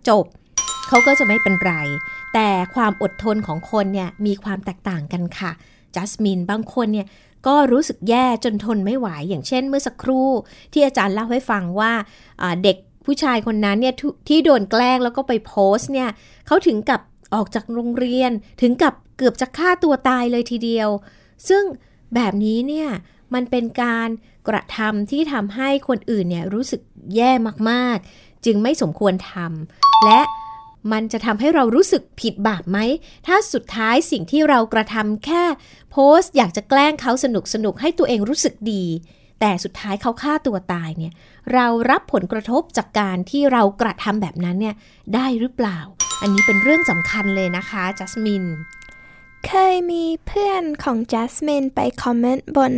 [0.08, 0.26] จบ
[0.88, 1.74] เขาก็จะไม่เป็นไร
[2.34, 5.52] แต่ความอดทนของคนเนี่ยมีความแตกต่างกันค่ะ
[5.96, 7.08] จัสมินบางคนเนี่ย
[7.48, 10.30] ก็รู้สึกแย่จนทนไม่ไหว อย่างเช่นเมื่อสักครู่
[10.74, 11.92] ที่อาจารย์เล่าให้ฟังว่า
[12.64, 16.10] เด็กผู้ชายคนนั้นเนี่ยท,ที่โดนแกล้งแล้วก็ไปโพสต์เนี่ย
[16.48, 17.02] เขาถึงกับ
[17.36, 20.90] ออกจากโรงเรียน ถึงกับเกือบจะฆ่าตัวตายเลยทีเดียว
[21.50, 21.64] ซึ่ง
[22.16, 22.90] แบบนี้เนี่ย
[23.34, 24.10] มันเป็นการ
[24.48, 26.82] กระทำที่ทำให้คนอื่นเนี่ยรู้สึก
[27.16, 27.32] แย่
[27.70, 30.22] มากๆ จึงไม่สมควรทำและ
[30.92, 32.78] มันจะทำให้เรารู้สึกผิดบาปไหม
[33.28, 35.44] ถ้าสุดท้ายสิ่งที่เรากระทำแค่
[35.92, 38.86] โพสต์อยากจะแกล้งเขาสนุกสนุกๆให้ตัวเองรู้สึกดี
[39.40, 41.14] แต่สุดท้ายเขาฆ่าตัวตายเนี่ย
[41.54, 44.76] เรารับผลกระทบจากการที่เรากระทำแบบนั้นเนี่ย
[45.16, 45.80] ได้หรือเปล่า
[46.22, 48.46] อันนี้เป็นเรื่องสำคัญเลยนะคะจัสมิน
[49.48, 52.74] เคยมีเพื่อนของจัสมินไปคอมเมนต์บน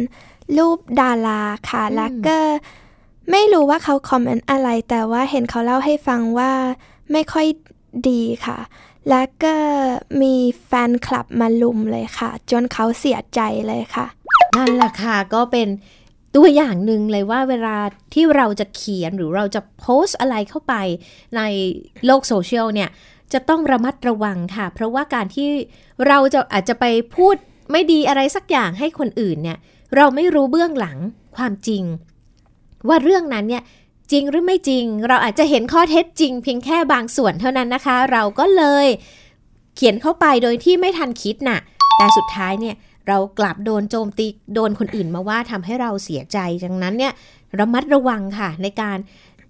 [0.57, 2.37] รูปดาราค่ะอืมแล้วก็
[3.31, 6.51] ไม่รู้ว่าเขาคอมเมนต์อะไร แต่ว่าเห็นเขาเล่าให้ฟังว่า
[7.11, 7.47] ไม่ค่อย
[8.09, 8.59] ดีค่ะ
[9.09, 9.55] แล้วก็
[10.21, 14.05] มีแฟนคลับมาลุมเลยค่ะ จนเขาเสียใจเลยค่ะ
[14.57, 15.67] นั่นแหละค่ะก็เป็น
[16.35, 17.77] ตัวอย่างหนึ่งเลยว่าเวลา
[18.13, 20.73] ที่เราจะเขียนหรือเราจะโพสต์อะไรเข้าไป
[21.37, 21.41] ใน
[22.05, 22.89] โลกโซเชียลเนี่ย
[23.33, 25.47] จะต้องระมัดระวังค่ะ เพราะว่าการที่
[26.07, 27.35] เราจะอาจจะไปพูด
[27.71, 29.57] ไม่ดีอะไรสักอย่างให้คนอื่นเนี่ย
[29.95, 30.97] เราไม่รู้เบื้องหลัง
[31.35, 31.83] ความจริง
[32.87, 33.63] ว่าเรื่องนั้นเนี่ย
[34.11, 38.87] จริงหรือไม่จริง เราอาจจะเห็นข้อเท็จจริง เพียงแค่บางส่วนเท่านั้นนะคะ เราก็เลย
[39.75, 41.59] เขียนเข้าไปโดยที่ไม่ทันคิดน่ะ
[41.97, 42.75] แต่สุดท้ายเนี่ย
[43.07, 47.13] เรากลับโดนโจมตีโดนคนอื่นมาว่าทำให้เราเสียใจดังนั้นเนี่ย
[47.59, 48.99] ระมัดระวังค่ะในการ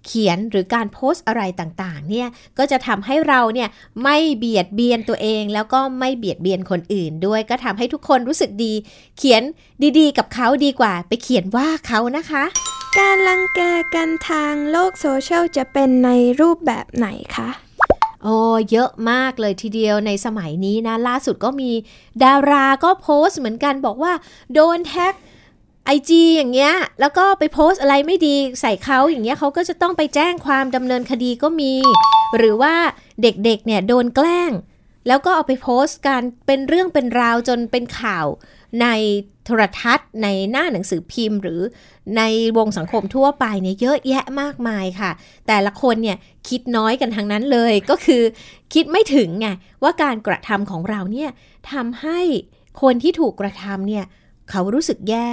[0.06, 3.68] เขียนหรือการโพสต์อะไรต่างๆ เนี่ยก็จะทำให้เราเนี่ย
[4.02, 8.72] ไม่เบียดเบียนตัวเอง แล้วก็ไม่เบียดเบียนคนอื่นด้วย ก็ทำให้ทุกคนรู้สึกดี
[9.18, 9.42] เขียน
[9.98, 12.44] ดีๆ กับเขาดีกว่า ไปเขียนว่าเขานะคะ
[12.98, 13.60] การรังแก
[13.94, 17.48] กันทางโลกโซเชียลจะเป็นในรูปแบบไหนคะ
[18.22, 18.36] โอ้
[18.70, 21.70] เยอะมากเลยทีเดียวในสมัยนี้นะ ล่าสุดก็มี
[22.24, 24.12] ดาราก็โพสต์เหมือนกันบอกว่า
[24.54, 25.14] โดนแท็ก
[25.84, 31.74] ไอจีอย่างเงี้ย แล้วก็ไปโพสต์อะไรไม่ดีใส่เขาอย่างเงี้ยเขาก็จะต้องไปแจ้งความดำเนินคดีก็มี
[32.36, 32.74] หรือว่า
[33.22, 34.52] เด็กๆเนี่ยโดนแกล้ง
[35.08, 38.26] แล้วก็เอาไปโพสต์กันเป็นเรื่องเป็นราวจนเป็นข่าว
[38.82, 38.86] ใน
[39.44, 41.60] โทรทัศน์ในหน้าหนังสือพิมพ์ หรือ
[42.16, 42.22] ใน
[42.56, 45.10] วงสังคมทั่วไปเนี่ยเยอะแยะมากมายค่ะ
[45.46, 46.16] แต่ละคนเนี่ย
[46.48, 48.22] คิดน้อยกันทางนั้นเลยก็คือ
[48.74, 49.46] คิดไม่ถึงไง
[49.82, 51.30] ว่าการกระทำของเราเนี่ย
[51.72, 52.20] ทำให้
[52.82, 54.04] คนที่ถูกกระทำเนี่ย
[54.50, 55.30] เขารู้สึกแย่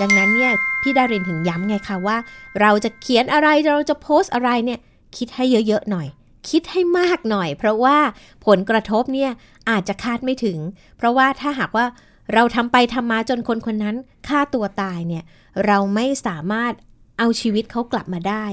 [0.00, 2.16] ดังนั้นเนี่ยพี่ดารินถึงย้ำไงคะว่า
[2.60, 4.78] เราจะเขียนอะไรเราจะโพสต์อะไรเนี่ย
[5.16, 6.08] คิดให้เยอะๆหน่อย
[6.50, 7.98] คิดให้มากหน่อย เพราะว่า
[8.46, 9.30] ผลกระทบเนี่ย
[9.70, 10.58] อาจจะคาดไม่ถึง
[10.96, 11.86] เพราะว่าถ้าหากว่า
[12.34, 13.96] เราทำไปทำมาจนคนคนนั้น
[14.28, 15.24] ฆ่าตัวตายเนี่ย
[15.64, 16.72] เราไม่สามารถ
[17.18, 18.46] เอาชีวิตเขากลับมาได้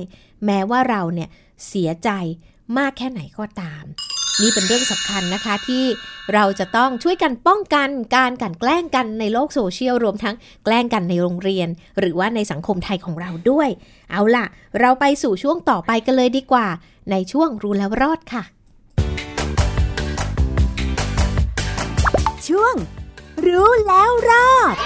[0.46, 1.30] แม้ว่าเราเนี่ย
[1.68, 2.10] เสียใจ
[2.78, 3.84] มากแค่ไหนก็ตาม
[4.42, 5.86] นี่เป็นเรื่องสำคัญนะคะที่
[6.34, 13.70] เราจะต้องช่วยกันป้องกันการกันแกล้งกันในโลกโซเชียลรวมทั้งแกล้งกันในโรงเรียน หรือว่าในสังคมไทยของเราด้วย
[14.12, 14.46] เอาล่ะ
[14.80, 16.68] เราไปสู่ช่วงต่อไปกันเลยดีกว่า
[17.12, 18.44] ในช่วงรู้แล้วรอดค่ะ
[22.48, 22.76] ช่วง
[23.46, 24.78] รู้แล้วรอด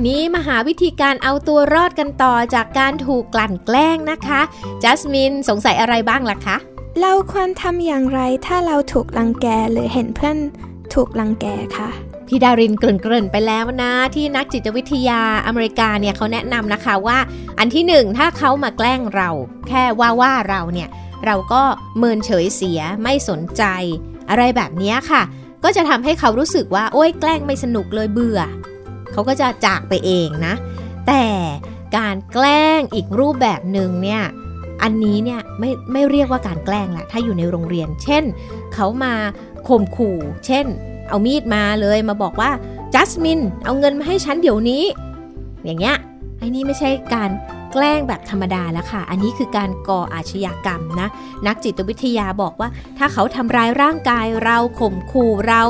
[0.00, 4.40] นนี้มาหาวิธีการเอาตัวรอดกันต่อจากการถูกกลั่นแกล้งนะคะ
[4.82, 6.56] จัสมินสงสัยอะไรบ้างล่ะคะ
[7.00, 10.36] เราควรทำอย่างไรถ้าเราถูกลังแกหรือเห็นเพื่อน
[10.94, 11.88] ถูกลังแกคะ
[12.26, 17.18] พี่ดารินเกริ่นๆไปแล้วนะที่นักจิตวิทยาอเมริกาเนี่ยเขาแนะนำนะคะว่า
[17.58, 19.30] อันที่หนึ่งถ้าเขามาแกล้งเรา
[19.68, 20.88] แค่ว่าว่าเราเนี่ย
[21.26, 21.62] เราก็
[21.98, 23.62] เมินเฉยเสียไม่สนใจ
[24.30, 25.22] อะไรแบบนี้ค่ะ
[25.64, 28.40] ก็จะทำให้เขารู้สึกว่าโอ๊ยแกล้งไม่สนุกเลยเบื่อ
[29.12, 30.54] เขาก็จะจากไปเองนะ
[31.06, 31.24] แต่
[31.96, 34.22] การแกล้งอีกรูปแบบหนึ่งเนี่ย
[34.82, 38.24] อันนี้เนี่ยไม่ไม่เรียกว่าการแกล้งละถ้าอยู่ในโรงเรียน เช่น
[38.74, 39.14] เขามา
[39.68, 40.66] ข่มขู่ เช่น
[41.08, 42.50] เอามีดมาเลยมาบอกว่า
[42.94, 44.82] จัสมินเอาเงินมาให้ฉันเดี๋ยวนี้
[45.64, 45.96] อย่างเงี้ย
[46.38, 47.30] ไอ้นี่ไม่ใช่การ
[47.72, 51.08] แกล้งแบบธรรมดาแล้วค่ะ อันนี้คือการก่ออาชญากรรมนะ
[51.46, 52.68] นักจิตวิทยาบอกว่า
[52.98, 55.62] ถ้าเขาทำร้ายร่างกายเราข่มขู่เรา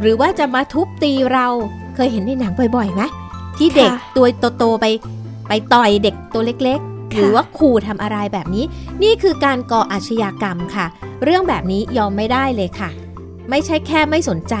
[0.00, 1.46] หรือว่าจะมาทุบตีเรา
[1.94, 3.02] เคยเห็นในหนังบ่อยๆไหม
[3.56, 4.26] ที่เด็กตัว
[4.58, 4.86] โตๆไป
[5.48, 8.64] ไปต่อยเด็กตัวเล็กๆ หรือว่าขู่ทำอะไรแบบนี้
[9.02, 10.86] นี่คือการก่ออาชญากรรมค่ะ
[11.24, 12.90] เรื่องแบบนี้ยอมไม่ได้เลยค่ะ
[13.50, 14.54] ไม่ใช่แค่ไม่สนใจ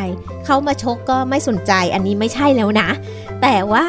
[0.44, 2.88] เขามาชกก็ไม่สนใจอันนี้ไม่ใช่แล้วนะ
[3.42, 3.86] แต่ว่า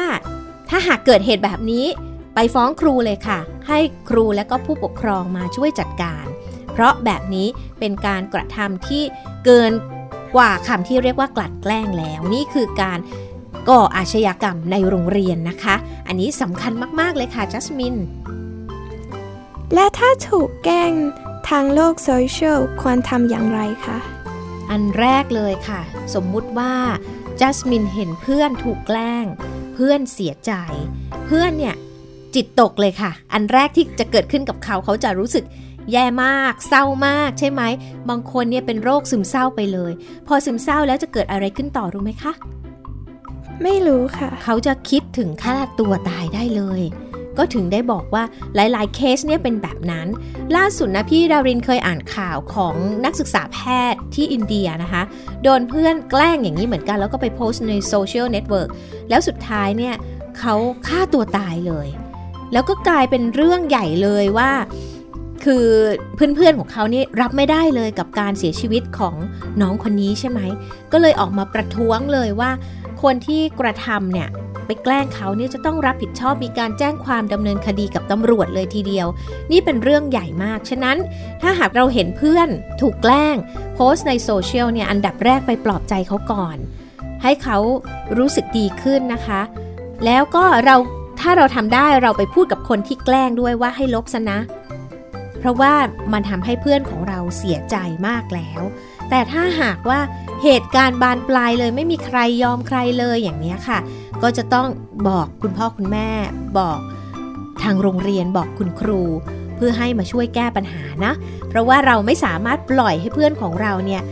[0.68, 1.86] ถ้าหากเกิดเหตุแบบนี้
[2.34, 3.78] ไปฟ้องครูเลยค่ะ ให้
[4.08, 6.24] ครูและก็ผู้ปกครองมาช่วยจัดการ
[6.72, 9.02] เพราะแบบนี้เป็นการกระทำที่
[9.44, 9.72] เกิน
[10.36, 12.98] กว่าคำที่เรียกว่ากลั่นแกล้งแล้ว นี่คือการ
[13.68, 15.74] ก่ออาชญากรรมในโรงเรียนนะคะ
[16.06, 17.96] อันนี้สำคัญมาก ๆ เลยค่ะจัสมิน
[19.74, 20.92] และถ้าถูกแกล้ง
[21.48, 23.98] ทางโลกโซเชียลควรทำอย่างไรคะ
[24.70, 25.80] อันแรกเลยค่ะ
[26.14, 26.74] สมมุติว่า
[27.40, 29.24] จัสมินเห็นเพื่อนถูกแกล้ง
[29.74, 30.52] เพื่อนเสียใจ
[31.26, 31.76] เพื่อนเนี่ย
[32.34, 35.44] จิตตกเลยค่ะ อันแรกที่จะเกิดขึ้นกับเขาเขาจะรู้สึก
[35.92, 37.62] แย่มาก เศร้ามากใช่ไหม
[38.08, 39.92] บางคนเนี่ยเป็นโรคซึมเศร้าไปเลย
[40.26, 42.32] พอซึมเศร้าแล้วจะเกิดอะไรขึ้นต่อรู้ไหมคะ
[43.62, 46.82] ไม่รู้ค่ะ เขาจะคิดถึงฆ่าตัวตายได้เลย
[47.38, 50.06] ก็ถึงได้บอกว่าหลายๆ เคสเนี่ยเป็นแบบนั้น
[50.56, 53.58] ล่าสุดนะพี่ดารินเคยอ่านข่าวของนักศึกษาแพ
[53.92, 55.02] ทย์ที่อินเดียนะคะ
[55.42, 58.68] โดนเพื่อนแกล้งอย่างนี้เหมือนกันแล้วก็ไปโพสต์ในโซเชียลเน็ตเวิร์ก
[59.08, 59.94] แล้วสุดท้ายเนี่ย
[60.38, 60.54] เขา
[60.86, 61.88] ฆ่าตัวตายเลย
[62.52, 64.50] แล้วก็กลายเป็นเรื่องใหญ่เลยว่า
[65.44, 65.66] คือ
[66.14, 69.14] เพื่อนๆของเขานี่รับไม่ได้เลยกับการเสียชีวิตของ
[69.60, 70.40] น้องคนนี้ใช่ไหม
[70.92, 72.50] ก็เลยออกมาประท้วงเลยว่า
[73.02, 74.28] คนที่กระทำเนี่ย
[74.66, 79.06] ไปแกล้งเขาเนี่ยจะต้องรับผิดชอบมีการแจ้งความดำเนินคดีกับตำรวจเลยทีเดียว
[79.52, 80.96] นี่เป็นเรื่องใหญ่มาก ฉะนั้น
[81.42, 82.48] ถ้าหากเราเห็นเพื่อน
[82.80, 83.36] ถูกแกล้ง
[83.74, 86.56] โพสต์ในโซเชียลเนี่ยอันดับแรกไปปลอบใจเขาก่อน
[87.22, 87.58] ให้เขา
[88.18, 89.40] รู้สึกดีขึ้นนะคะ
[90.04, 90.76] แล้วก็เรา
[91.20, 94.38] ถ้าเราทำได้เราไปพูดกับคนที่แกล้งด้วยว่าให้ลบซะนะ
[95.38, 95.74] เพราะว่า
[96.12, 97.76] มันทำให้เพื่อนของเราเสียใจ
[98.08, 98.62] มากแล้ว
[99.10, 100.00] แต่ถ้าหากว่า
[100.44, 103.78] เหตุการณ์บานปลายเลยไม่มีใครยอมใครเลยอย่างนี้ค่ะ
[104.22, 104.68] ก็จะต้อง
[105.08, 106.08] บอกคุณพ่อคุณแม่
[106.58, 106.78] บอก
[107.62, 109.02] ทางโรงเรียนบอกคุณครู
[109.56, 111.12] เพื่อให้มาช่วยแก้ปัญหานะ
[111.48, 114.02] เพราะว่าเราไม่สามารถปล่อยให้เพื่อนของเราเนี่ย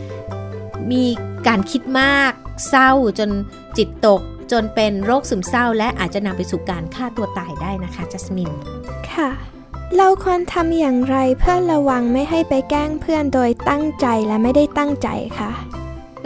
[0.91, 1.03] มี
[1.47, 2.31] การคิดมาก
[2.69, 3.29] เศร้าจน
[3.77, 8.51] จิตตกจนเป็นโรคซึมเศร้า และอาจจะนำไปสู่การฆ่าตัวตายได้นะคะจัสมิน
[9.11, 9.29] ค่ะ
[9.97, 15.51] เราควรทำอย่างไรเพื่อระวังไม่ให้ไปแกล้งเพื่อนโดยตั้งใจและไม่ได้ตั้งใจคะ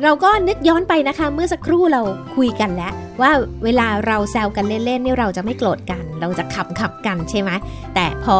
[0.03, 2.01] เราก็นึกย้อนไปนะคะ เมื่อสักครู่เรา
[2.35, 3.31] คุยกันแล้ว ว่า
[3.63, 7.51] เวลาเราแซวกันเล่นๆนี่เราจะไม่โกรธกัน เราจะขำขับกันใช่ไหม
[7.95, 8.37] แต่พอ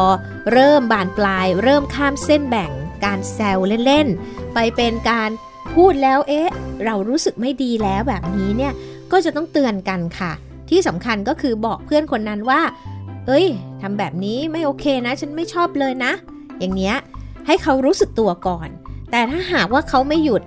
[0.52, 2.70] เริ่มบานปลาย เริ่มข้ามเส้นแบ่ง
[3.04, 5.30] การแซวเล่นๆไปเป็นการ
[5.74, 6.48] พูดแล้วเอ๊ะ
[6.84, 8.72] เรารู้สึกไม่ดีแล้วแบบนี้เนี่ย
[9.12, 10.32] ก็จะต้องเตือนกันค่ะ
[10.70, 12.60] ที่สำคัญก็คือบอกเพื่อนคนนั้นว่า
[13.26, 13.46] เอ้ย
[13.80, 16.12] ทำแบบนี้ไม่โอเคนะ ฉันไม่ชอบเลยนะ
[16.58, 16.94] อย่างเนี้ย
[17.46, 18.68] ให้เขารู้สึกตัวก่อน
[19.10, 20.42] แต่ถ้าหากว่าเขาไม่หยุด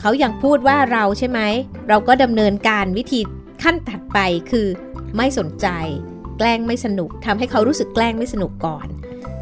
[0.00, 1.40] เขายังพูดว่าเราใช่ไหม
[1.88, 3.20] เราก็ดำเนินการวิธี
[3.62, 4.18] ขั้นถัดไป
[4.50, 4.66] คือ
[5.16, 5.66] ไม่สนใจ
[6.38, 8.86] แกล้งไม่สนุกทำให้เขารู้สึกแกล้งไม่สนุกก่อน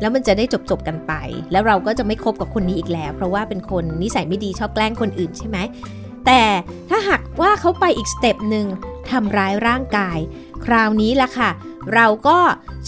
[0.01, 1.13] แล้วมันจะได้จบจบกันไป
[1.53, 5.59] แล้วเราก็จะไม่คบกับคนนี้อีกแล้ว เพราะว่าเป็นคนนิสัยไม่ดีชอบแกล้งคนอื่นใช่ไหม
[6.27, 6.43] แต่
[6.91, 8.67] ถ้าหากว่าเขาไปอีกสเต็ปหนึ่ง
[9.11, 10.19] ทำร้ายร่างกาย
[10.65, 11.51] คราวนี้ล่ะค่ะ
[11.95, 12.39] เราก็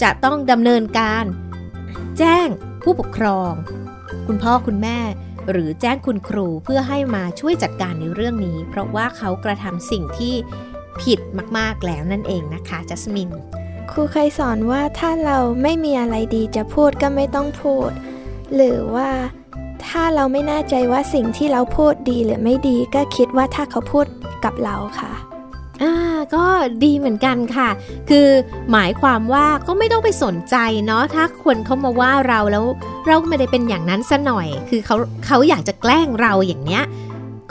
[0.01, 1.25] จะต้องดำเนินการ
[2.19, 2.47] แจ้ง
[2.83, 3.51] ผู้ปกครอง
[4.27, 4.97] คุณพ่อคุณแม่
[5.51, 10.33] หรือแจ้งคุณครูเพื่อให้มาช่วยจัดการในเรื่องนี้ เพราะว่าเขากระทำสิ่งที่
[11.01, 11.19] ผิด
[11.57, 13.29] มากๆแล้วนั่นเองนะคะจัสมิน
[13.91, 17.91] ครูเคยสอนว่าถ้าเราไม่มีอะไรดีจะพูดก็ไม่ต้องพูด
[18.55, 19.09] หรือว่า
[19.87, 24.05] ถ้าเราไม่แน่ใจว่าสิ่งที่เราพูดดีหรือไม่ดี ก็คิดว่าถ้าเขาพูด
[24.45, 25.11] กับเราค่ะ
[25.81, 25.93] อ่า
[26.35, 26.45] ก็
[26.83, 27.69] ดีเหมือนกันค่ะ
[28.09, 28.27] คือ
[28.71, 32.65] หมายความว่าก็ไม่ต้องไปสนใจเนาะถ้าคนเขามาว่าเราแล้ว
[33.05, 36.83] เราไม่ได้เป็นอย่างนั้นซะหน่อย คือเขาเขาอยากจะแกล้งเราอย่างเนี้ย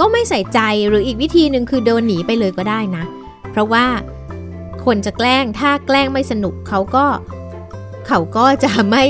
[0.00, 3.04] ก็ไม่ใส่ใจหรืออีกวิธีหนึ่งคือเดินหนีไปเลยก็ได้นะ
[3.50, 3.84] เพราะว่า
[4.84, 7.06] คนจะแกล้งถ้าแกล้งไม่สนุกเขาก็
[8.06, 9.04] เขาก็จะไม่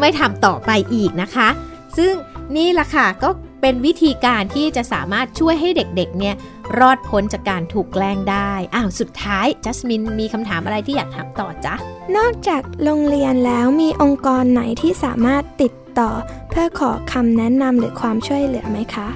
[0.00, 1.48] ไม่ทำต่อไปอีกนะคะ
[1.96, 2.12] ซึ่ง
[2.56, 3.30] นี่แหละค่ะก็
[3.60, 6.34] เป็นวิธีการที่จะสามารถช่วยให้เด็กๆ เนี่ย
[6.78, 11.74] รอดพ้นจากการถูกแกล้งได้ อ้าว สุดท้ายจัสมินมีคำถามอะไรที่อยากถามต่อจ๊ะ
[12.16, 16.10] นอกจากโรงเรียนแล้วมีองค์กรไหนที่สามารถติดต่อ
[16.50, 19.08] เพื่อขอคำแนะนำหรือความช่วยเหลือไหมคะ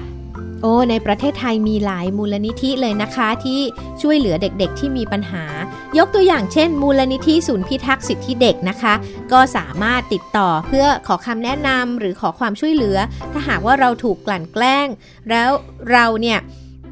[0.61, 3.59] โอ้ในประเทศไทยมีหลายมูลนิธิเลยนะคะที่
[4.01, 5.43] ช่วยเหลือเด็กๆ ที่มีปัญหา
[5.97, 8.93] ยกตัวอย่างเช่น มูลนิธิศูนย์พิทักษ์สิทธิเด็กนะคะ
[9.31, 12.97] ก็สามารถติดต่อเพื่อขอคำแนะนำหรือขอความช่วยเหลือ
[13.31, 14.87] ถ้าหากว่าเราถูกกลั่นแกล้ง
[15.29, 15.49] แล้ว
[15.91, 16.39] เราเนี่ย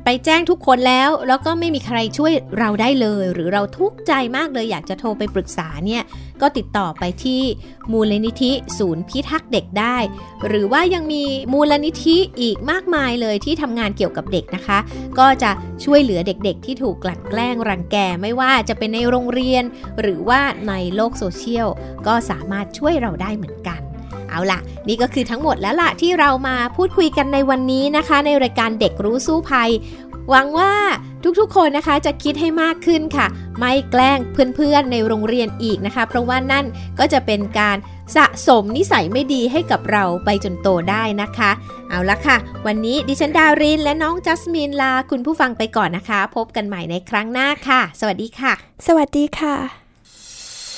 [0.10, 6.04] ไปแจ้งทุกคนแล้ว แล้วก็ไม่มีใครช่วยเราได้เลย หรือเราทุกข์ใจมากเลยอยากจะโทรไปปรึกษาเนี่ย
[6.41, 7.41] ก็ติดต่อไปที่
[7.91, 9.98] มูลนิธิศูนย์พิทักษ์เด็กได้
[10.48, 14.80] หรือว่ายังมีมูลนิธิอีกมากมายเลยที่ทำงานเกี่ยวกับเด็กนะคะ
[15.20, 15.52] ก็จะ
[15.84, 19.63] ช่วยเหลือเด็กๆ ที่ถูกกลั่นแกล้งรังแกไม่ว่าจะเป็นในโรงเรียน
[20.02, 21.67] หรือว่าในโลกโซเชียล
[22.08, 23.76] ก็สามารถช่วยเราได้เหมือนกัน
[24.38, 29.69] เอาล่ะ นี่ก็คือทั้งหมดแล้วล่ะที่เรามาพูดคุยกันในวันนี้นะคะ ในรายการเด็กรู้สู้ภัย
[30.30, 30.73] หวังว่า
[31.39, 33.28] ทุกๆ คนนะคะจะคิดให้มากขึ้นค่ะ
[33.60, 34.19] ไม่แกล้ง
[34.56, 36.65] เพื่อนๆในโรงเรียนอีกนะคะ เพราะว่านั่น
[37.00, 37.78] ก็จะเป็นการ
[38.15, 41.52] สะสมนิสัยไม่ดีให้กับเราไปจนโตได้นะคะ
[41.89, 48.54] เอาละค่ะ วันนี้ดิฉันดารินและน้องจัสมินลาคุณผู้ฟังไปก่อนนะคะ พบกันใหม่ในครั้งหน้าค่ะ สวัสดีค่ะ
[48.88, 49.87] สวัสดีค่ะ